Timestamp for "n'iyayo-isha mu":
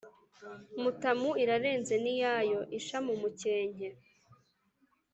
2.03-3.13